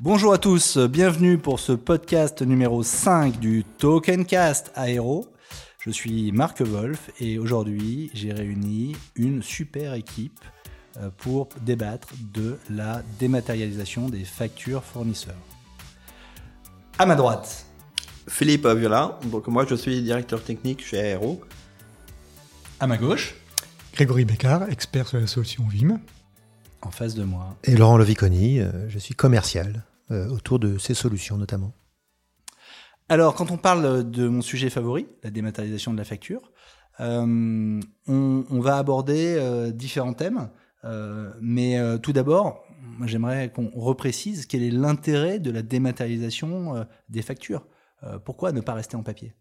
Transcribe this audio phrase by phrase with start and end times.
[0.00, 5.26] Bonjour à tous, bienvenue pour ce podcast numéro 5 du Tokencast Aéro.
[5.78, 10.44] Je suis Marc Wolf et aujourd'hui j'ai réuni une super équipe
[10.98, 15.34] euh, pour débattre de la dématérialisation des factures fournisseurs.
[16.98, 17.64] À ma droite.
[18.28, 21.40] Philippe Viola, donc moi je suis directeur technique chez Aero.
[22.80, 23.34] À ma gauche.
[23.94, 25.98] Grégory Bécard, expert sur la solution VIM.
[26.82, 27.56] En face de moi.
[27.64, 31.74] Et Laurent Loviconi, euh, je suis commercial autour de ces solutions notamment.
[33.08, 36.50] Alors, quand on parle de mon sujet favori, la dématérialisation de la facture,
[37.00, 40.50] euh, on, va aborder euh, différents thèmes.
[40.84, 42.64] Euh, mais tout d'abord,
[43.04, 47.66] j'aimerais qu'on reprécise quel est l'intérêt de la dématérialisation des factures.
[48.24, 49.34] pourquoi ne pas rester en papier?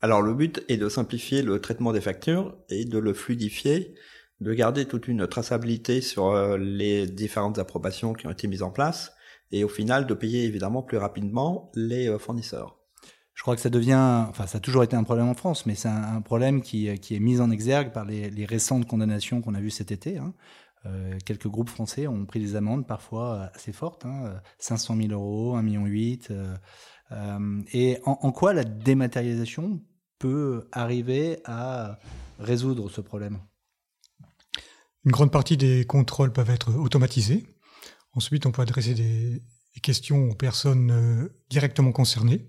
[0.00, 3.94] Alors, le but est de simplifier le traitement des factures et de le fluidifier,
[4.40, 9.12] de garder toute une traçabilité sur les différentes approbations qui ont été mises en place
[9.52, 12.78] et au final de payer évidemment plus rapidement les euh, fournisseurs.
[13.34, 15.74] Je crois que ça devient, enfin ça a toujours été un problème en France, mais
[15.74, 19.54] c'est un, problème qui, qui, est mis en exergue par les, les récentes condamnations qu'on
[19.54, 20.18] a vues cet été.
[20.18, 20.34] Hein.
[20.86, 25.56] Euh, quelques groupes français ont pris des amendes parfois assez fortes, hein, 500 000 euros,
[25.56, 26.18] 1,8 million.
[26.30, 26.56] Euh,
[27.12, 29.80] euh, et en, en, quoi la dématérialisation
[30.18, 31.98] peut arriver à
[32.38, 33.38] résoudre ce problème?
[35.04, 37.46] Une grande partie des contrôles peuvent être automatisés.
[38.16, 39.42] Ensuite, on peut adresser des
[39.82, 42.46] questions aux personnes euh, directement concernées,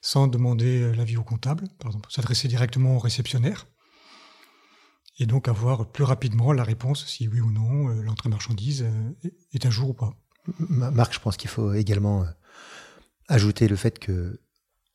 [0.00, 3.66] sans demander euh, l'avis au comptable, par exemple, s'adresser directement au réceptionnaire,
[5.20, 8.86] et donc avoir plus rapidement la réponse si oui ou non euh, l'entrée marchandise
[9.52, 10.14] est un jour ou pas.
[10.58, 12.24] Marc, je pense qu'il faut également
[13.28, 14.40] ajouter le fait que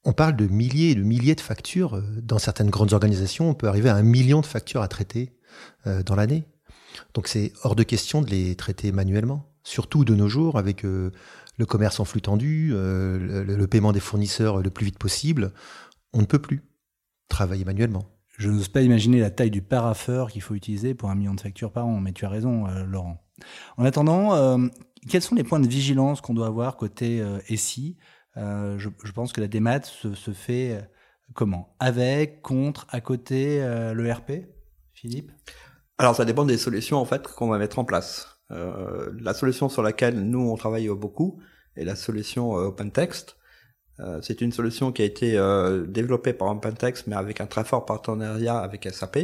[0.04, 2.02] on parle de milliers et de milliers de factures.
[2.22, 5.38] Dans certaines grandes organisations, on peut arriver à un million de factures à traiter
[5.86, 6.44] dans l'année.
[7.14, 11.12] Donc c'est hors de question de les traiter manuellement surtout de nos jours, avec euh,
[11.58, 15.52] le commerce en flux tendu, euh, le, paiement des fournisseurs le plus vite possible,
[16.14, 16.62] on ne peut plus
[17.30, 18.06] travailler manuellement.
[18.38, 21.42] Je n'ose pas imaginer la taille du paraffeur qu'il faut utiliser pour un million de
[21.42, 23.24] factures par an, mais tu as raison, euh, Laurent.
[23.78, 24.70] En attendant,
[25.10, 27.98] quels sont les points de vigilance qu'on doit avoir côté SI
[28.36, 30.88] je, pense que la démat se, se fait
[31.34, 31.76] comment?
[31.80, 33.58] Avec, contre, à côté
[33.96, 34.46] l'ERP
[34.94, 35.32] Philippe?
[35.98, 38.33] Alors ça dépend des solutions en fait qu'on va mettre en place.
[38.54, 41.42] Euh, la solution sur laquelle nous on travaille beaucoup
[41.76, 43.38] est la solution euh, OpenText.
[44.00, 45.32] Euh, c'est une solution qui a été
[45.88, 49.20] développée par OpenText, mais avec un très fort partenariat avec SAP.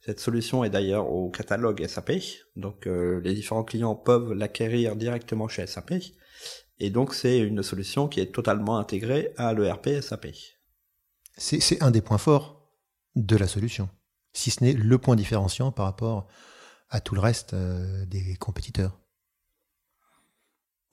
[0.00, 2.12] Cette solution est d'ailleurs au catalogue SAP,
[2.56, 5.94] donc les différents clients peuvent l'acquérir directement chez SAP.
[6.78, 10.28] Et donc c'est une solution qui est totalement intégrée à l'ERP SAP.
[11.36, 12.68] C'est un des points forts
[13.14, 13.88] de la solution,
[14.32, 16.28] si ce n'est le point différenciant par rapport
[16.92, 18.98] à tout le reste euh, des compétiteurs.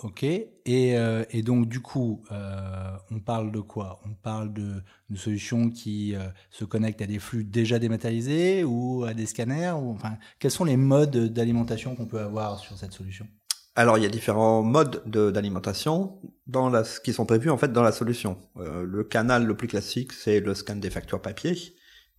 [0.01, 3.99] Ok, et, euh, et, donc du coup, euh, on parle de quoi?
[4.05, 6.15] On parle de, de solutions qui
[6.51, 10.63] se connectent à des flux déjà dématérialisés ou à des scanners ou, enfin, Quels sont
[10.63, 13.27] les modes d'alimentation qu'on peut avoir sur cette solution?
[13.75, 17.83] Alors il y a différents modes d'alimentation dans la, qui sont prévus en fait dans
[17.83, 18.37] la solution.
[18.55, 21.57] le canal le plus classique c'est le scan des factures papier,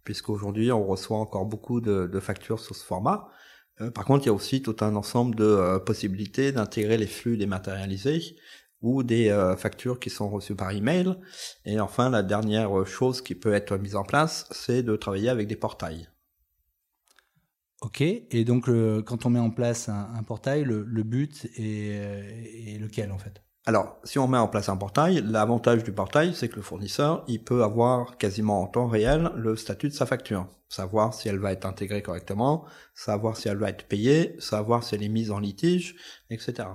[0.05, 3.31] puisqu'aujourd'hui on reçoit encore beaucoup de, de factures sous ce format.
[3.81, 7.07] Euh, par contre, il y a aussi tout un ensemble de euh, possibilités d'intégrer les
[7.07, 8.37] flux dématérialisés
[8.83, 11.15] ou des euh, factures qui sont reçues par email.
[11.65, 15.47] Et enfin, la dernière chose qui peut être mise en place, c'est de travailler avec
[15.47, 16.09] des portails.
[17.83, 18.67] Ok, et donc
[19.07, 23.43] quand on met en place un, portail, le, but est, lequel en fait?
[23.67, 27.25] Alors, si on met en place un portail, l'avantage du portail, c'est que le fournisseur,
[27.29, 30.49] il peut avoir quasiment en temps réel le statut de sa facture.
[30.69, 34.95] Savoir si elle va être intégrée correctement, savoir si elle va être payée, savoir si
[34.95, 35.97] elle est mise en litige,
[36.31, 36.69] etc.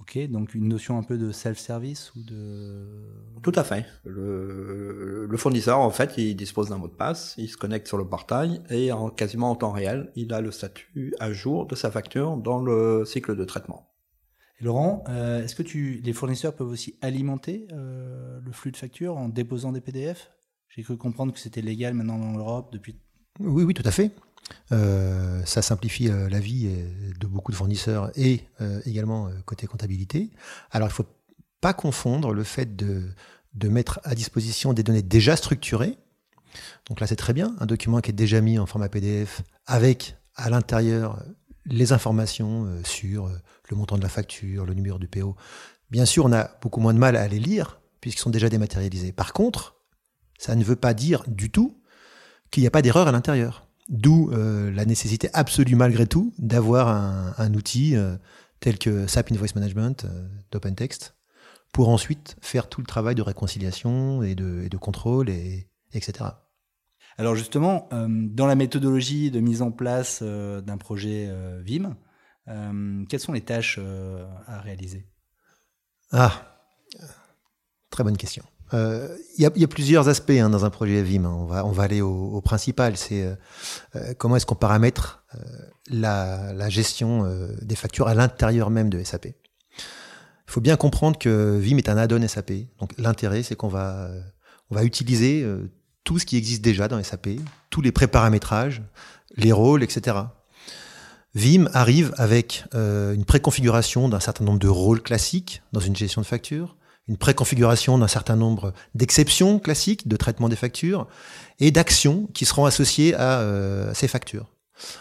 [0.00, 3.40] Ok, donc une notion un peu de self-service ou de...
[3.42, 3.86] Tout à fait.
[4.04, 7.96] Le, le, fournisseur, en fait, il dispose d'un mot de passe, il se connecte sur
[7.96, 11.74] le portail et en quasiment en temps réel, il a le statut à jour de
[11.76, 13.91] sa facture dans le cycle de traitement.
[14.62, 19.16] Laurent, euh, est-ce que tu, les fournisseurs peuvent aussi alimenter euh, le flux de factures
[19.16, 20.30] en déposant des PDF
[20.68, 22.96] J'ai cru comprendre que c'était légal maintenant dans l'Europe depuis.
[23.40, 24.12] Oui, oui, tout à fait.
[24.70, 26.70] Euh, ça simplifie la vie
[27.18, 28.44] de beaucoup de fournisseurs et
[28.84, 30.30] également côté comptabilité.
[30.70, 31.06] Alors, il ne faut
[31.60, 33.08] pas confondre le fait de,
[33.54, 35.96] de mettre à disposition des données déjà structurées.
[36.88, 40.16] Donc là, c'est très bien, un document qui est déjà mis en format PDF avec
[40.34, 41.22] à l'intérieur
[41.66, 43.38] les informations euh, sur euh,
[43.68, 45.36] le montant de la facture, le numéro du PO.
[45.90, 49.12] Bien sûr, on a beaucoup moins de mal à les lire puisqu'ils sont déjà dématérialisés.
[49.12, 49.76] Par contre,
[50.38, 51.80] ça ne veut pas dire du tout
[52.50, 53.68] qu'il n'y a pas d'erreur à l'intérieur.
[53.88, 57.94] D'où euh, la nécessité absolue malgré tout d'avoir un, outil
[58.60, 60.06] tels que SAP Invoice Management
[60.50, 61.14] d'OpenText,
[61.72, 66.24] pour ensuite faire tout le travail de réconciliation et de, et de contrôle, et, etc.
[67.18, 71.30] Alors justement, dans la méthodologie de mise en place d'un projet
[71.62, 71.96] Vim,
[73.08, 73.78] quelles sont les tâches
[74.46, 75.06] à réaliser?
[76.10, 76.58] Ah,
[77.90, 78.44] très bonne question.
[78.74, 81.24] Euh, il y, a plusieurs aspects hein, dans un projet Vim.
[81.24, 81.36] Hein.
[81.36, 82.96] On, va, on va aller au, principal.
[82.96, 83.34] C'est euh,
[83.96, 85.24] euh, comment est-ce qu'on paramètre
[85.88, 87.26] la, gestion
[87.60, 89.26] des factures à l'intérieur même de SAP.
[89.26, 89.32] Il
[90.46, 92.52] faut bien comprendre que Vim est un add-on SAP.
[92.78, 94.10] Donc l'intérêt, c'est qu'on va,
[94.70, 95.46] on va utiliser
[96.04, 97.28] tout ce qui existe déjà dans SAP,
[97.70, 98.82] tous les préparamétrages,
[99.36, 100.16] les rôles, etc.
[101.34, 106.26] Vim arrive avec une préconfiguration d'un certain nombre de rôles classiques dans une gestion de
[106.26, 106.76] facture,
[107.08, 111.08] une préconfiguration d'un certain nombre d'exceptions classiques de traitement des factures
[111.58, 114.50] et d'actions qui seront associées à, euh, ces factures,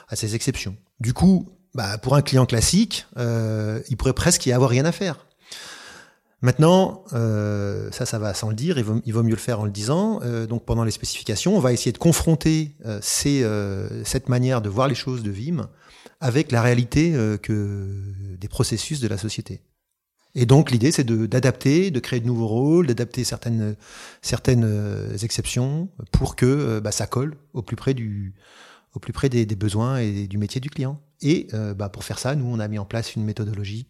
[0.09, 0.75] à ces exceptions.
[1.00, 4.92] Du coup, bah, pour un client classique, euh, il pourrait presque y avoir rien à
[4.92, 5.27] faire.
[6.41, 9.59] Maintenant, euh, ça, ça va sans le dire, il vaut, il vaut, mieux le faire
[9.59, 10.19] en le disant.
[10.47, 13.45] donc pendant les spécifications, on va essayer de confronter ces,
[14.03, 15.69] cette manière de voir les choses de Vim
[16.19, 17.88] avec la réalité que
[18.39, 19.61] des processus de la société.
[20.35, 23.75] Et donc l'idée, c'est d'adapter, de, créer de nouveaux rôles, d'adapter certaines,
[24.21, 28.33] certaines euh, exceptions pour que euh, bah, ça colle au plus près, du,
[28.93, 31.01] au plus près des, besoins et du métier du client.
[31.21, 33.88] Et euh, bah, pour faire ça, nous, on a mis en place une méthodologie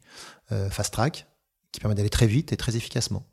[0.69, 1.27] fast track
[1.71, 3.25] qui permet d'aller très vite et très efficacement.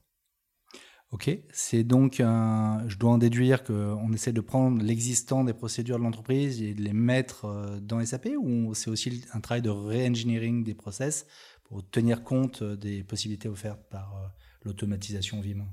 [1.11, 6.03] Ok, c'est donc, je dois en déduire qu'on essaie de prendre l'existant des procédures de
[6.03, 10.75] l'entreprise et de les mettre dans SAP ou c'est aussi un travail de re-engineering des
[10.75, 11.25] process
[11.69, 14.27] pour tenir compte euh, des possibilités offertes par euh,
[14.65, 15.67] l'automatisation Vim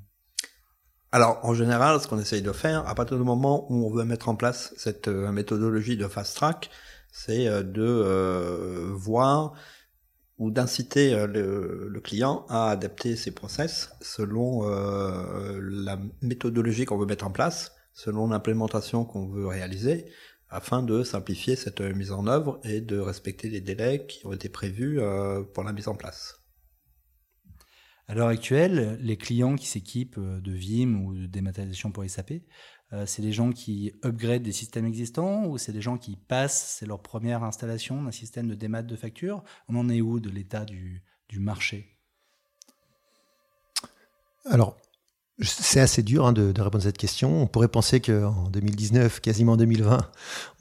[1.12, 4.04] alors, en général, ce qu'on essaye de faire, à partir du moment où on veut
[4.04, 6.70] mettre en place cette euh, méthodologie de fast track,
[7.10, 9.54] c'est de voir
[10.38, 17.32] ou d'inciter le, client à adapter ses process selon la méthodologie qu'on veut mettre en
[17.32, 20.06] place, selon l'implémentation qu'on veut réaliser,
[20.50, 24.50] afin de simplifier cette mise en œuvre et de respecter les délais qui ont été
[24.50, 26.42] prévus euh, pour la mise en place.
[28.08, 32.40] À l'heure actuelle, les clients qui s'équipent de Vim ou de dématérialisation pour SAP, euh,
[33.06, 36.86] c'est des gens qui upgradent des systèmes existants ou c'est des gens qui passent, c'est
[36.86, 39.44] leur première installation d'un système de démat de facture?
[39.68, 41.04] On en est où de l'état du,
[41.38, 41.98] marché?
[44.46, 44.78] Alors,
[45.42, 47.42] c'est assez dur hein, de, répondre à cette question.
[47.42, 50.12] On pourrait penser qu'en 2019, quasiment 2020,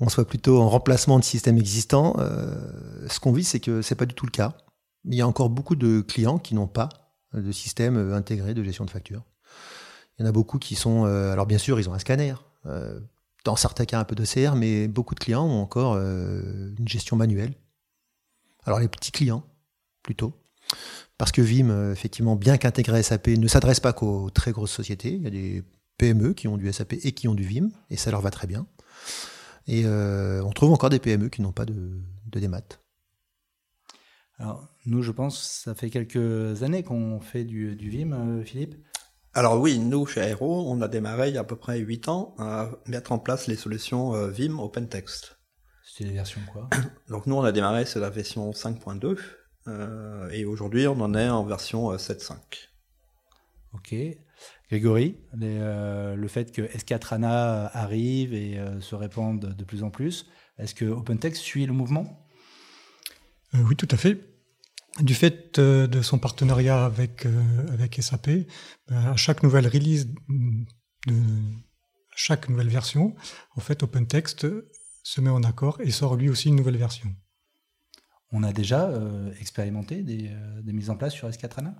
[0.00, 2.16] on soit plutôt en remplacement de systèmes existants.
[2.18, 4.56] Euh, ce qu'on vit, c'est que c'est pas du tout le cas.
[5.04, 6.88] Il y a encore beaucoup de clients qui n'ont pas
[7.34, 9.22] de système euh, intégré de gestion de facture.
[10.18, 11.06] Il y en a beaucoup qui sont...
[11.06, 12.34] Euh, alors bien sûr, ils ont un scanner.
[13.44, 17.16] dans certains cas, un peu de CR, mais beaucoup de clients ont encore une gestion
[17.16, 17.54] manuelle.
[18.64, 19.44] Alors les petits clients,
[20.02, 20.32] plutôt.
[21.18, 25.12] Parce que Vim, euh, effectivement, bien qu'intégré SAP, ne s'adresse pas qu'aux très grosses sociétés.
[25.12, 25.62] Il y a des
[25.98, 28.46] PME qui ont du SAP et qui ont du Vim, et ça leur va très
[28.46, 28.66] bien.
[29.66, 32.62] Et euh, on trouve encore des PME qui n'ont pas de, de démat.
[34.38, 38.74] Alors, nous, je pense, ça fait quelques années qu'on fait du, du Vim, euh, Philippe
[39.34, 42.08] alors oui, nous, chez Aero, on a démarré il y a à peu près 8
[42.08, 45.38] ans à mettre en place les solutions Vim OpenText.
[45.84, 46.68] C'était les versions quoi?
[47.08, 49.16] Donc nous, on a démarré, c'est la version 5.2,
[49.68, 52.32] euh, et aujourd'hui, on en est en version 7.5.
[52.32, 52.36] Euh,
[53.74, 53.94] ok.
[54.70, 60.26] Grégory, euh, le fait que S4 ANA arrive et se répande de plus en plus,
[60.58, 62.26] est-ce que OpenText suit le mouvement?
[63.52, 64.18] Oui, tout à fait.
[65.00, 67.26] Du fait de son partenariat avec,
[67.72, 68.30] avec SAP,
[68.88, 70.08] à chaque nouvelle release,
[71.06, 71.12] de
[72.14, 73.14] chaque nouvelle version,
[73.56, 74.46] en fait, OpenText
[75.02, 77.14] se met en accord et sort lui aussi une nouvelle version.
[78.32, 81.74] On a déjà euh, expérimenté euh, des, mises en place sur S4ANA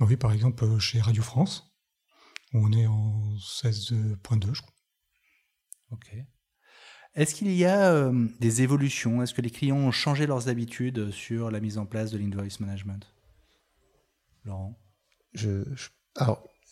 [0.00, 1.74] Oui, par exemple euh, chez Radio France,
[2.52, 4.74] où on est en 16.2, je crois.
[5.90, 6.14] Ok.
[7.14, 9.22] Est-ce qu'il y a des évolutions?
[9.22, 12.58] Est-ce que les clients ont changé leurs habitudes sur la mise en place de l'invoice
[12.60, 13.06] management?
[14.44, 14.76] Laurent?
[15.32, 15.62] Je,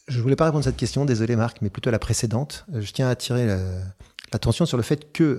[0.08, 2.66] je voulais pas répondre à cette question, désolé Marc, mais plutôt à la précédente.
[2.72, 3.46] Je tiens à attirer
[4.32, 5.38] l'attention sur le fait que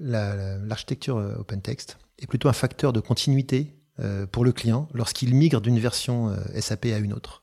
[0.00, 5.78] l'architecture OpenText est plutôt un facteur de continuité euh, pour le client lorsqu'il migre d'une
[5.78, 7.42] version euh, SAP à une autre.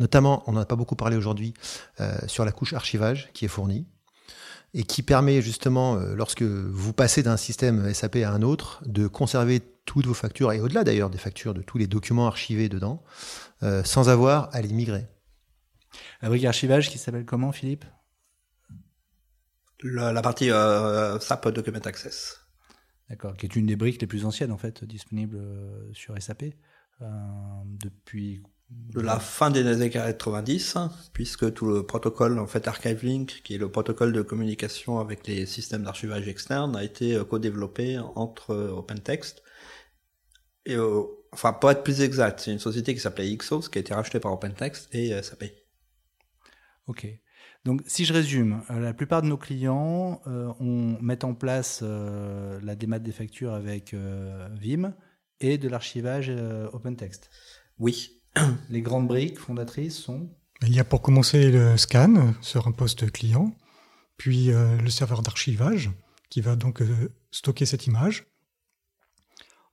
[0.00, 1.54] Notamment, on n'en a pas beaucoup parlé aujourd'hui,
[2.00, 3.86] euh, sur la couche archivage qui est fournie
[4.74, 9.60] et qui permet justement, lorsque vous passez d'un système SAP à un autre, de conserver
[9.84, 13.02] toutes vos factures, et au-delà d'ailleurs des factures, de tous les documents archivés dedans,
[13.84, 15.08] sans avoir à les migrer.
[16.22, 17.84] La brique archivage qui s'appelle comment, Philippe?
[19.82, 20.48] La, la, partie
[21.20, 22.40] SAP Document Access.
[23.10, 25.38] D'accord, qui est une des briques les plus anciennes en fait disponibles
[25.92, 26.44] sur SAP
[27.00, 28.42] depuis
[28.92, 30.76] de la fin des années 90,
[31.12, 35.26] puisque tout le protocole en fait Archive Link, qui est le protocole de communication avec
[35.26, 39.42] les systèmes d'archivage externes, a été euh, co-développé entre euh, OpenText
[40.66, 41.02] et euh,
[41.32, 44.20] enfin pour être plus exact, c'est une société qui s'appelait Ixos qui a été rachetée
[44.20, 45.44] par OpenText et SAP.
[46.86, 47.06] Ok.
[47.64, 52.98] Donc, si je résume, la plupart de nos clients on met en place la démat
[52.98, 54.94] des factures avec Vim
[55.38, 56.32] et de l'archivage
[56.72, 57.30] OpenText.
[57.78, 58.21] Oui,
[58.70, 60.30] les grandes briques fondatrices sont
[60.62, 63.54] Il y a pour commencer le scan sur un poste client,
[64.16, 65.90] puis euh, le serveur d'archivage
[66.30, 68.26] qui va donc euh, stocker cette image.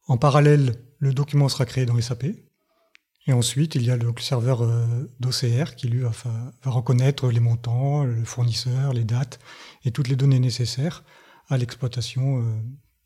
[0.08, 2.25] En parallèle, le document sera créé dans SAP.
[3.28, 4.86] Et ensuite, il y a le serveur euh,
[5.20, 9.39] d'OCR qui lui va, va, reconnaître les montants, le fournisseur, les dates
[9.86, 11.04] et toutes les données nécessaires
[11.48, 12.44] à l'exploitation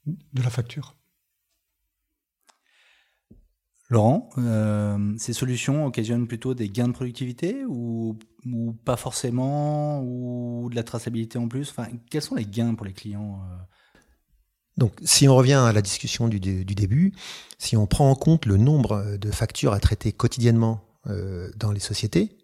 [0.05, 0.95] de la facture.
[3.93, 8.17] Laurent, euh, ces solutions occasionnent plutôt des gains de productivité ou,
[8.83, 11.69] pas forcément, ou de la traçabilité en plus?
[11.69, 13.55] Enfin, Quels sont les gains pour les clients euh?
[14.75, 17.13] donc, si on revient à la discussion du, début,
[17.59, 21.79] si on prend en compte le nombre de factures à traiter quotidiennement euh, dans les
[21.79, 22.39] sociétés,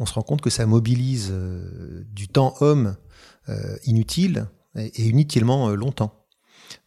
[0.00, 1.32] on se rend compte que ça mobilise
[2.08, 2.96] du temps homme
[3.84, 6.26] inutile et, inutilement longtemps.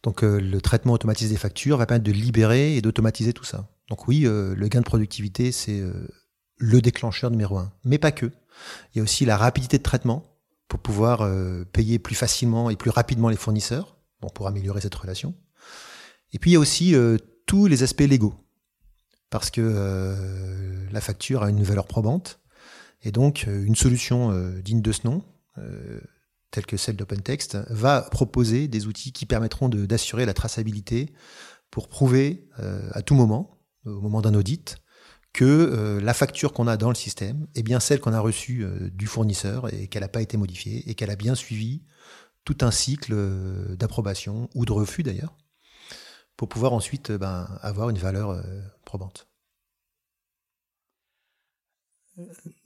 [0.02, 3.73] Donc, le traitement automatisé des factures va permettre de libérer et d'automatiser tout ça.
[3.88, 6.08] Donc oui, euh, le gain de productivité, c'est euh,
[6.56, 7.72] le déclencheur numéro un.
[7.84, 8.26] Mais pas que.
[8.26, 10.24] Il y a aussi la rapidité de traitement
[10.68, 13.96] pour pouvoir euh, payer plus facilement et plus rapidement les fournisseurs,
[14.34, 15.34] pour améliorer cette relation.
[16.32, 16.94] Et puis il y a aussi
[17.46, 18.34] tous les aspects légaux,
[19.28, 22.40] parce que la facture a une valeur probante,
[23.02, 25.22] et donc une solution digne de ce nom,
[26.50, 31.12] telle que celle d'OpenText, va proposer des outils qui permettront d'assurer la traçabilité
[31.70, 33.53] pour prouver à tout moment
[33.86, 34.76] au moment d'un audit
[35.34, 38.64] que euh, la facture qu'on a dans le système est bien celle qu'on a reçue
[38.64, 41.82] euh, du fournisseur et qu'elle n'a pas été modifiée et qu'elle a bien suivi
[42.44, 45.36] tout un cycle euh, d'approbation ou de refus d'ailleurs
[46.36, 48.42] pour pouvoir ensuite ben, avoir une valeur
[48.84, 49.28] probante.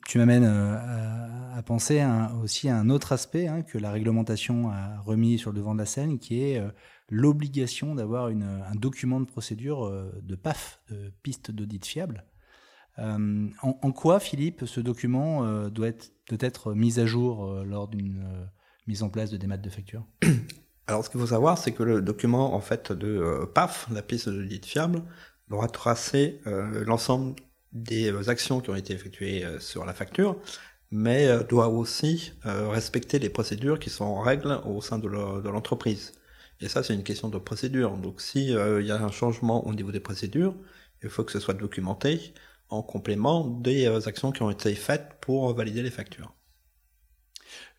[0.06, 2.04] Tu m'amènes à, penser
[2.42, 5.80] aussi à un autre aspect hein, que la réglementation a remis sur le devant de
[5.80, 6.62] la scène, qui est
[7.10, 12.24] l'obligation d'avoir un document de procédure euh, de PAF, de piste d'audit fiable.
[12.98, 15.88] Euh, en, quoi, Philippe, ce document euh, doit
[16.40, 18.48] être mis à jour lors d'une
[18.86, 20.04] mise en place de démat de facture?
[20.86, 24.28] Alors, ce qu'il faut savoir, c'est que le document en fait de PAF, la piste
[24.28, 25.02] d'audit fiable,
[25.48, 26.40] doit tracer
[26.86, 27.34] l'ensemble
[27.72, 30.36] des actions qui ont été effectuées sur la facture,
[30.90, 36.12] mais doit aussi respecter les procédures qui sont en règle au sein de l'entreprise.
[36.60, 37.96] Et ça, c'est une question de procédure.
[37.96, 40.54] Donc, s'il euh, y a un changement au niveau des procédures,
[41.02, 42.34] il faut que ce soit documenté
[42.68, 46.34] en complément des euh, actions qui ont été faites pour valider les factures.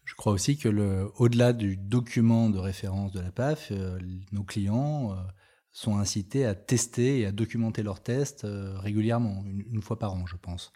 [0.05, 0.69] Je crois aussi que
[1.17, 4.00] au-delà du document de référence de la PAF, euh,
[4.31, 5.15] nos clients
[5.72, 10.36] sont incités à tester et à documenter leurs tests régulièrement, une, fois par an, je
[10.36, 10.72] pense.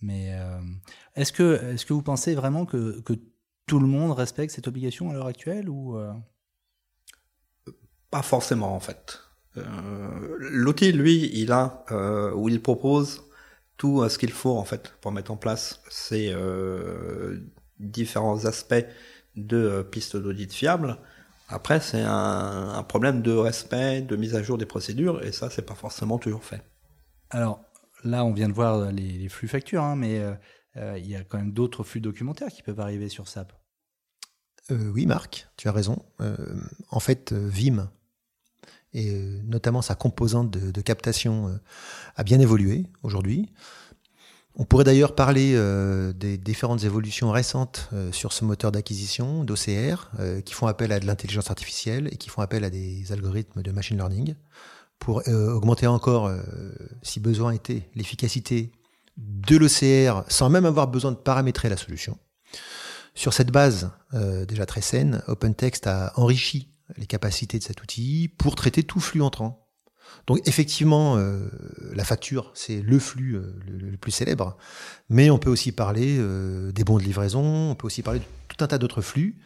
[0.00, 0.36] Mais
[1.14, 3.02] est-ce que, est-ce que vous pensez vraiment que,
[3.66, 5.96] tout le monde respecte cette obligation à l'heure actuelle ou
[8.14, 9.18] pas forcément en fait.
[9.56, 13.24] Euh, L'outil, lui, il a euh, où il propose
[13.76, 17.40] tout ce qu'il faut en fait pour mettre en place ces euh,
[17.80, 18.86] différents aspects
[19.34, 20.96] de euh, pistes d'audit fiables.
[21.54, 25.50] Après, c'est un, un, problème de respect, de mise à jour des procédures, et ça,
[25.50, 26.62] c'est pas forcément toujours fait.
[27.30, 27.60] Alors
[28.02, 30.20] là, on vient de voir les, les flux factures, hein, mais
[30.76, 33.52] euh, il y a quand même d'autres flux documentaires qui peuvent arriver sur SAP.
[34.70, 36.04] oui, Marc, tu as raison.
[36.90, 37.88] en fait, Vim
[38.94, 41.60] et euh, notamment sa composante de, captation euh,
[42.16, 43.50] a bien évolué aujourd'hui.
[44.56, 50.10] On pourrait d'ailleurs parler euh, des différentes évolutions récentes sur ce moteur d'acquisition d'OCR
[50.44, 53.72] qui font appel à de l'intelligence artificielle et qui font appel à des algorithmes de
[53.72, 54.34] machine learning
[55.00, 56.30] pour augmenter encore,
[57.02, 58.70] si besoin était, l'efficacité
[59.16, 62.16] de l'OCR sans même avoir besoin de paramétrer la solution.
[63.14, 63.90] Sur cette base
[64.46, 69.22] déjà très saine, OpenText a enrichi les capacités de cet outil pour traiter tout flux
[69.22, 69.63] entrant.
[70.26, 71.48] Donc effectivement, euh,
[71.92, 74.56] la facture, c'est le flux euh, le, plus célèbre,
[75.08, 78.24] mais on peut aussi parler euh, des bons de livraison, on peut aussi parler de
[78.48, 79.36] tout un tas d'autres flux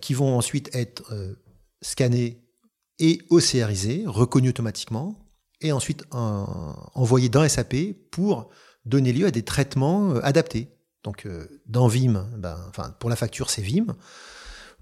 [0.00, 1.12] qui vont ensuite être
[1.82, 2.42] scannés
[2.98, 5.18] et OCRisés, reconnus automatiquement,
[5.60, 7.74] et ensuite envoyés dans SAP
[8.10, 8.48] pour
[8.86, 10.68] donner lieu à des traitements adaptés.
[11.04, 11.28] Donc
[11.66, 12.58] dans Vim, ben,
[12.98, 13.86] pour la facture, c'est Vim.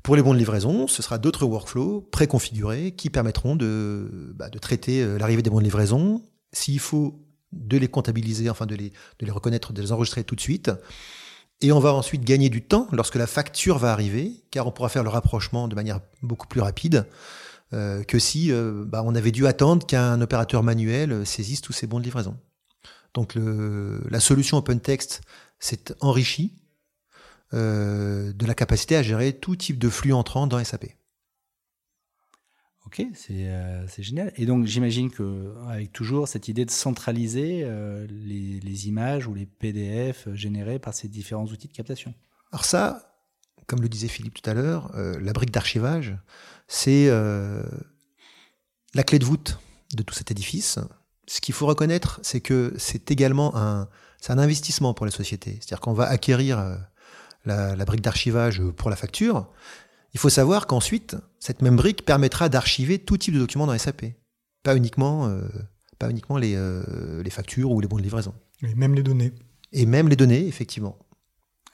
[0.06, 5.02] Pour les bons de livraison, ce sera d'autres workflows préconfigurés qui permettront de, bah, traiter
[5.02, 6.22] euh, l'arrivée des bons de livraison.
[6.52, 8.92] S'il faut de les comptabiliser, enfin de les,
[9.32, 10.70] reconnaître, de les enregistrer tout de suite.
[11.60, 14.90] Et on va ensuite gagner du temps lorsque la facture va arriver, car on pourra
[14.90, 17.04] faire le rapprochement de manière beaucoup plus rapide
[17.72, 21.88] euh, que si euh, bah, on avait dû attendre qu'un opérateur manuel saisisse tous ces
[21.88, 22.36] bons de livraison.
[23.12, 25.22] Donc la solution OpenText
[25.58, 26.52] s'est enrichie
[27.54, 30.86] euh, de la capacité à gérer tout type de flux entrant dans SAP.
[32.84, 33.00] Ok,
[33.30, 34.32] euh, c'est génial.
[34.34, 39.34] Et donc j'imagine que avec toujours cette idée de centraliser euh, les, les, images ou
[39.34, 42.14] les PDF générés par ces différents outils de captation.
[42.50, 43.16] Alors ça,
[43.66, 46.16] comme le disait Philippe tout à l'heure, la brique d'archivage,
[46.66, 49.58] c'est la clé de voûte
[49.94, 50.80] de tout cet édifice.
[51.28, 53.88] Ce qu'il faut reconnaître, c'est que c'est également un,
[54.28, 55.58] un investissement pour les sociétés.
[55.60, 56.78] C'est-à-dire qu'on va acquérir
[57.46, 59.48] la, brique d'archivage pour la facture,
[60.12, 64.06] il faut savoir qu'ensuite, cette même brique permettra d'archiver tout type de documents dans SAP.
[64.62, 65.42] Pas uniquement, euh,
[65.98, 68.34] pas uniquement les, euh, les, factures ou les bons de livraison.
[68.62, 69.32] Et même les données.
[69.72, 70.98] Et même les données, effectivement.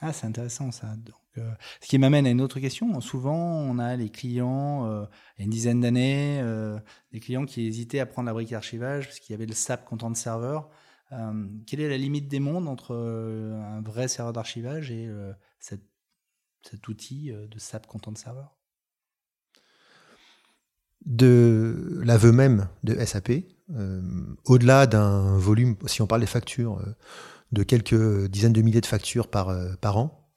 [0.01, 0.87] Ah, c'est intéressant ça.
[0.87, 1.49] Donc, euh,
[1.81, 2.99] ce qui m'amène à une autre question.
[2.99, 6.43] Souvent, on a les clients, il y a une dizaine d'années,
[7.11, 9.85] des clients qui hésitaient à prendre la brique d'archivage parce qu'il y avait le SAP
[9.85, 10.13] Content
[11.17, 11.63] Server.
[11.67, 15.09] quelle est la limite des mondes entre un vrai serveur d'archivage et
[16.63, 18.45] cet outil euh, de SAP Content Server?
[21.05, 23.31] De l'aveu même de SAP,
[23.71, 24.01] euh,
[24.45, 26.95] au-delà d'un volume, si on parle des factures, euh,
[27.51, 29.49] de quelques dizaines de milliers de factures par
[29.97, 30.31] an,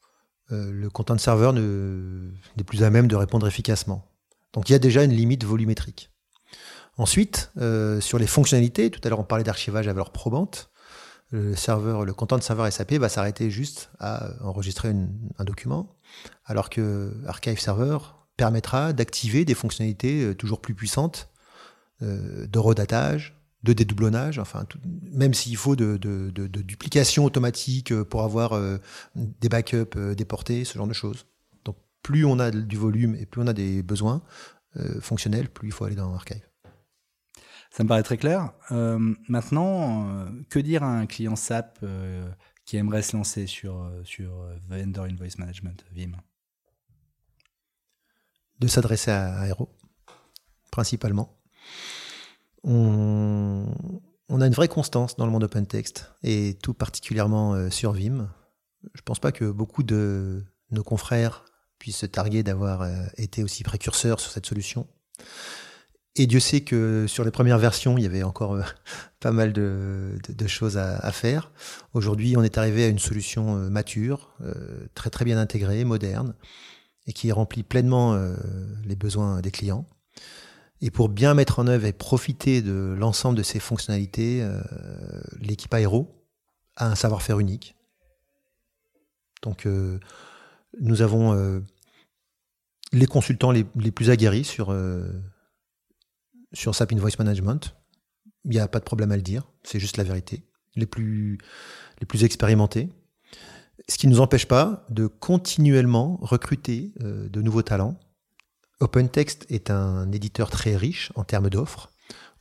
[0.51, 4.13] le Content Server n'est plus à même de répondre efficacement.
[4.53, 6.11] Donc il y a déjà une limite volumétrique.
[6.99, 7.51] Ensuite,
[8.01, 10.71] sur les fonctionnalités, tout à l'heure on parlait d'archivage à valeur probante,
[11.31, 14.95] le serveur, le content de serveur SAP va s'arrêter juste à enregistrer
[15.39, 15.97] un document,
[16.45, 17.99] alors que Archive Server
[18.37, 21.31] permettra d'activer des fonctionnalités euh, toujours plus puissantes
[22.03, 25.97] euh, de redatage, de dédoublonnage, enfin, même s'il faut de,
[26.45, 28.61] duplication automatique euh, pour avoir
[29.17, 31.27] des backups déportés, ce genre de choses.
[31.65, 34.23] Donc, plus on a du volume et plus on a des besoins
[35.01, 36.47] fonctionnels, plus il faut aller dans Archive.
[37.77, 38.55] Ça me paraît très clair.
[38.73, 42.27] Euh, maintenant, euh, que dire à un client SAP euh,
[42.65, 44.33] qui aimerait se lancer sur, sur
[44.67, 46.13] Vendor Invoice Management, Vim?
[48.61, 49.69] De s'adresser à Aero,
[50.71, 51.39] principalement.
[52.65, 53.67] On,
[54.31, 58.31] on, a une vraie constance dans le monde OpenText, et tout particulièrement sur Vim.
[58.95, 61.45] Je ne pense pas que beaucoup de nos confrères
[61.79, 64.89] puissent se targuer d'avoir été aussi précurseurs sur cette solution.
[66.19, 68.63] Et Dieu sait que sur les premières versions, il y avait encore euh,
[69.21, 71.53] pas mal de, choses à, faire.
[71.93, 74.55] Aujourd'hui, on est arrivé à une solution euh, mature, euh,
[74.95, 76.35] très très bien intégrée, moderne,
[77.07, 78.19] et qui remplit pleinement
[78.85, 79.87] les besoins des clients.
[80.81, 84.45] Et pour bien mettre en œuvre et profiter de l'ensemble de ces fonctionnalités,
[85.41, 86.21] l'équipe Aero
[86.75, 87.77] a un savoir-faire unique.
[89.43, 89.69] Donc,
[90.81, 91.63] nous avons
[92.93, 94.75] les consultants les, plus aguerris sur
[96.57, 97.77] sur SAP Invoice Management.
[98.45, 100.45] Il n'y a pas de problème à le dire, c'est juste la vérité.
[100.75, 101.39] Les plus,
[102.01, 102.89] les plus expérimentés.
[103.89, 107.99] Ce qui ne nous empêche pas de continuellement recruter euh, de nouveaux talents.
[108.81, 111.93] OpenText est un éditeur très riche en termes d'offres.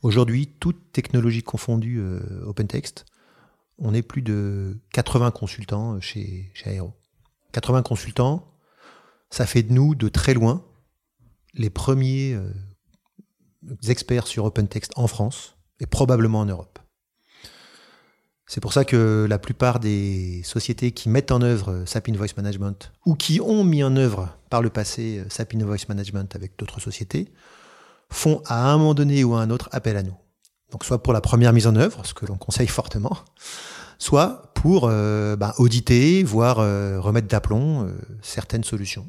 [0.02, 3.06] Aujourd'hui, toute technologie confondue euh, OpenText,
[3.78, 6.94] on est plus de 80 consultants chez, chez Aero.
[7.52, 8.54] 80 consultants,
[9.30, 10.64] ça fait de nous de très loin
[11.54, 12.50] les premiers euh,
[13.88, 16.78] experts sur OpenText en France et probablement en Europe.
[18.46, 22.92] C'est pour ça que la plupart des sociétés qui mettent en œuvre SAP Invoice Management
[23.04, 27.32] ou qui ont mis en œuvre par le passé SAP Invoice Management avec d'autres sociétés
[28.08, 30.14] font à un moment donné ou à un autre appel à nous.
[30.70, 33.16] Donc soit pour la première mise en œuvre, ce que l'on conseille fortement,
[33.98, 39.08] soit pour euh, bah, auditer, voire euh, remettre d'aplomb euh, certaines solutions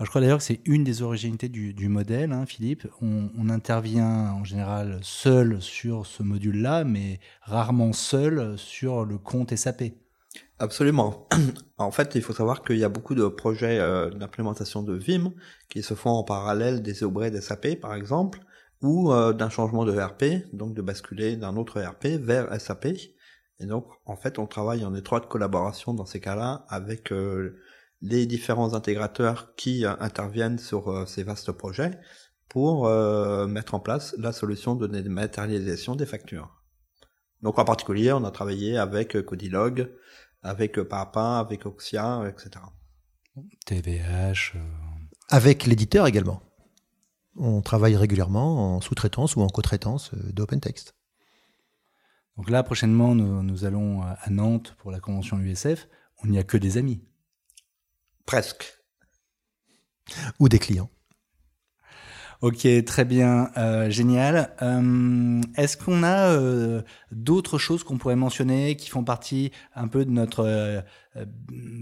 [0.00, 2.86] je crois d'ailleurs que c'est une des originalités du, modèle, hein, Philippe.
[3.00, 9.84] On, intervient en général seul sur ce module-là, mais rarement seul sur le compte SAP.
[10.58, 11.28] Absolument.
[11.76, 15.32] En fait, il faut savoir qu'il y a beaucoup de projets euh, d'implémentation de Vim
[15.68, 18.38] qui se font en parallèle des de SAP, par exemple,
[18.80, 22.86] ou euh, d'un changement de ERP, donc de basculer d'un autre ERP vers SAP.
[23.58, 27.56] Et donc, en fait, on travaille en étroite collaboration dans ces cas-là avec euh,
[28.04, 31.98] les différents intégrateurs qui euh, interviennent sur euh, ces vastes projets
[32.48, 36.62] pour euh, mettre en place la solution de dématérialisation des factures.
[37.40, 39.90] Donc en particulier, on a travaillé avec Codilog,
[40.42, 42.64] avec PAPA, avec Oxia, etc.
[43.66, 44.56] TVH.
[45.30, 46.42] Avec l'éditeur également.
[47.36, 50.94] On travaille régulièrement en sous-traitance ou en co-traitance d'OpenText.
[52.36, 55.88] Donc là, prochainement, nous, allons à Nantes pour la convention USF.
[56.22, 57.02] On n'y a que des amis.
[58.26, 58.78] Presque.
[60.38, 60.90] Ou des clients.
[62.44, 64.54] Ok, très bien, euh, génial.
[64.60, 70.04] Euh, est-ce qu'on a euh, d'autres choses qu'on pourrait mentionner qui font partie un peu
[70.04, 70.84] de notre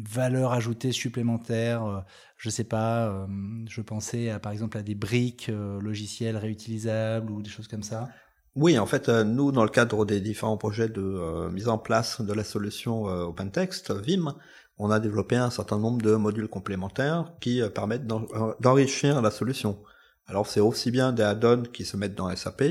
[0.09, 2.05] valeur ajoutée supplémentaire
[2.37, 3.27] Je sais pas,
[3.67, 5.51] je pensais à, par exemple à des briques
[5.81, 8.09] logicielles réutilisables ou des choses comme ça?
[8.55, 12.33] Oui, en fait, nous, dans le cadre des différents projets de mise en place de
[12.33, 14.37] la solution OpenText, Vim,
[14.79, 19.79] on a développé un certain nombre de modules complémentaires qui permettent d'enrichir la solution.
[20.27, 22.63] Alors c'est aussi bien des add-ons qui se mettent dans SAP,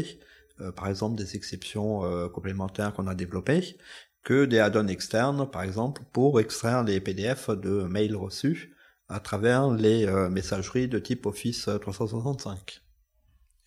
[0.61, 3.77] euh, par exemple des exceptions euh, complémentaires qu'on a développées,
[4.23, 8.75] que des add-ons externes, par exemple, pour extraire les PDF de mails reçus
[9.09, 12.81] à travers les euh, messageries de type Office 365.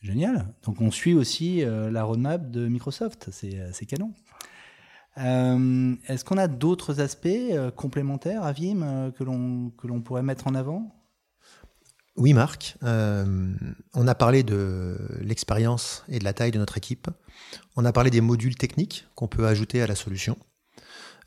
[0.01, 0.55] Génial.
[0.64, 4.12] Donc on suit aussi la roadmap de Microsoft, c'est canon.
[5.16, 7.29] Est-ce qu'on a d'autres aspects
[7.77, 10.92] complémentaires à Vim que l'on pourrait mettre en avant?
[12.16, 12.77] Oui, Marc.
[12.85, 13.55] Euh,
[13.92, 17.09] on a parlé de l'expérience et de la taille de notre équipe.
[17.77, 20.38] On a parlé des modules techniques qu'on peut ajouter à la solution.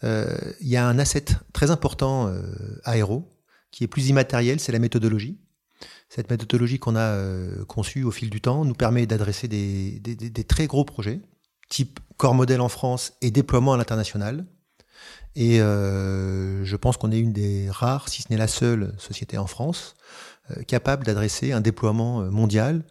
[0.03, 2.41] Euh, il y a un asset très important euh,
[2.85, 3.33] aéro
[3.71, 5.39] qui est plus immatériel, c'est la méthodologie.
[6.07, 7.21] Cette méthodologie qu'on a
[7.65, 11.19] conçue au fil du temps nous permet d'adresser des, très gros projets,
[11.69, 14.45] type corps modèle en France et déploiement à l'international.
[15.35, 19.45] Et je pense qu'on est une des rares, si ce n'est la seule société en
[19.45, 19.95] France,
[20.51, 22.83] euh, capable d'adresser un déploiement euh, mondial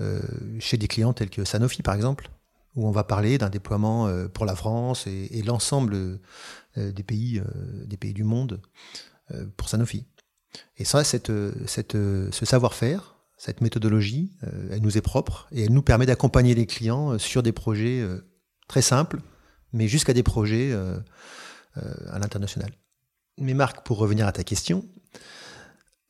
[0.00, 0.20] euh,
[0.58, 2.28] chez des clients tels que Sanofi par exemple,
[2.74, 6.18] où on va parler d'un déploiement pour la France et, l'ensemble
[6.76, 7.40] des pays,
[7.84, 8.60] des pays du monde
[9.56, 10.06] pour Sanofi.
[10.76, 11.30] Et ça, cette,
[11.66, 13.13] cette, ce savoir-faire,
[13.44, 14.32] cette méthodologie,
[14.70, 18.02] elle nous est propre et elle nous permet d'accompagner les clients sur des projets
[18.68, 19.20] très simples,
[19.72, 20.72] mais jusqu'à des projets
[21.74, 22.70] à l'international.
[23.38, 24.84] Mais Marc, pour revenir à ta question,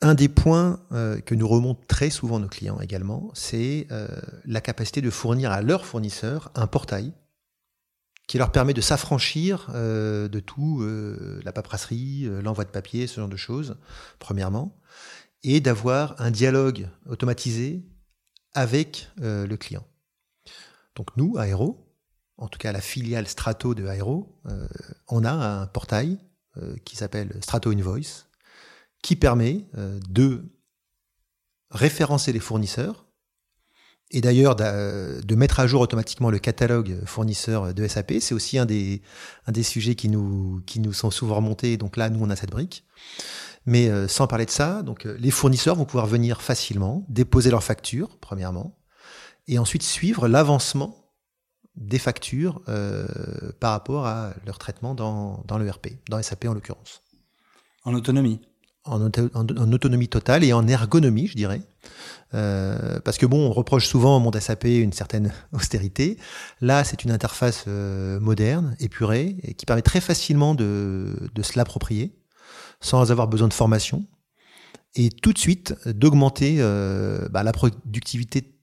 [0.00, 4.08] un des points euh, que nous remontent très souvent nos clients également, c'est euh,
[4.44, 7.12] la capacité de fournir à leurs fournisseurs un portail
[8.26, 10.86] qui leur permet de s'affranchir euh, de tout,
[11.44, 13.76] la paperasserie, l'envoi de papier, ce genre de choses,
[14.18, 14.76] premièrement,
[15.44, 17.84] et d'avoir un dialogue automatisé
[18.52, 19.86] avec le client.
[20.96, 21.94] Donc nous, Aero,
[22.36, 24.40] en tout cas la filiale Strato de Aero,
[25.08, 26.18] on a un portail
[26.84, 28.26] qui s'appelle Strato Invoice,
[29.04, 30.42] qui permet euh, de
[31.70, 33.04] référencer les fournisseurs
[34.10, 38.14] et d'ailleurs de mettre à jour automatiquement le catalogue fournisseur de SAP.
[38.20, 39.02] C'est aussi un des,
[39.46, 41.76] un des sujets qui nous, qui nous sont souvent remontés.
[41.76, 42.84] Donc là, nous, on a cette brique.
[43.66, 47.50] Mais euh, sans parler de ça, donc euh, les fournisseurs vont pouvoir venir facilement, déposer
[47.50, 48.76] leurs factures, premièrement,
[49.48, 50.96] et ensuite suivre l'avancement
[51.76, 52.62] des factures
[53.58, 57.02] par rapport à leur traitement dans, dans l'ERP, dans SAP en l'occurrence.
[57.82, 58.40] En autonomie
[58.84, 61.62] en, autonomie totale et en ergonomie, je dirais.
[62.34, 66.18] Euh, parce que bon, on reproche souvent au monde SAP une certaine austérité.
[66.60, 71.58] Là, c'est une interface euh, moderne, épurée, et qui permet très facilement de, de se
[71.58, 72.12] l'approprier,
[72.84, 74.06] sans avoir besoin de formation,
[74.94, 78.54] et tout de suite d'augmenter euh, bah, la productivité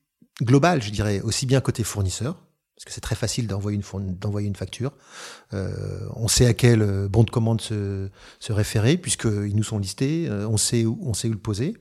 [0.42, 2.36] globale, je dirais, aussi bien côté fournisseur,
[2.76, 4.94] parce que c'est très facile d'envoyer une, facture.
[5.54, 8.10] Euh, on sait à quel euh, bon de commande se,
[8.50, 11.76] référer, puisqu'ils nous sont listés, on, sait où, on sait où le poser.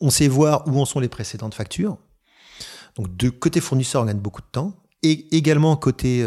[0.00, 1.98] On sait voir où en sont les précédentes factures.
[2.96, 4.82] Donc de côté fournisseur, on gagne beaucoup de temps.
[5.02, 6.26] Et également côté,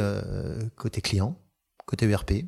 [0.76, 1.40] côté client,
[1.86, 2.46] côté ERP.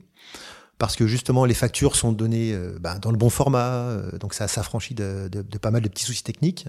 [0.82, 4.96] Parce que justement, les factures sont données ben, dans le bon format, donc ça s'affranchit
[4.96, 5.30] de,
[5.62, 6.68] pas mal de petits soucis techniques.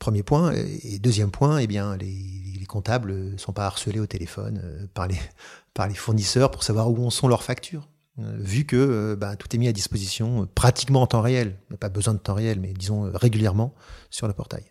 [0.00, 0.52] Premier point.
[0.82, 4.86] Et deuxième point, eh bien, les, les comptables ne sont pas harcelés au téléphone euh,
[4.92, 7.88] par, les, fournisseurs pour savoir où sont leurs factures.
[8.18, 11.88] Euh, vu que euh, bah, tout est mis à disposition pratiquement en temps réel, pas
[11.88, 13.72] besoin de temps réel, mais disons régulièrement
[14.10, 14.64] sur le portail.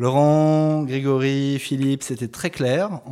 [0.00, 3.02] Laurent, Grégory, Philippe, c'était très clair.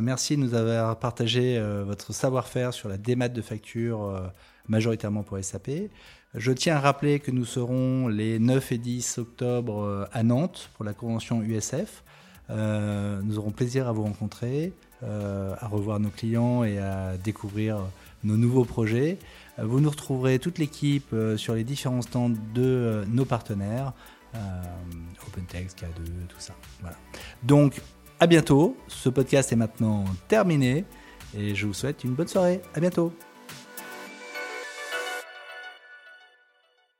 [0.00, 4.30] merci de nous avoir partagé votre savoir-faire sur la démat de factures
[4.68, 5.70] majoritairement pour SAP.
[6.36, 10.84] Je tiens à rappeler que nous serons les 9 et 10 octobre à Nantes pour
[10.84, 12.04] la convention USF.
[12.50, 17.78] Euh, nous aurons plaisir à vous rencontrer, euh, à revoir nos clients et à découvrir
[18.24, 19.18] nos nouveaux projets.
[19.58, 23.92] Euh, vous nous retrouverez toute l'équipe sur les différents stands de nos partenaires,
[25.26, 26.54] OpenText, K2, tout ça.
[26.80, 26.96] Voilà.
[27.42, 27.80] Donc,
[28.20, 28.76] à bientôt.
[28.88, 30.84] Ce podcast est maintenant terminé
[31.36, 32.62] et je vous souhaite une bonne soirée.
[32.74, 33.12] À bientôt.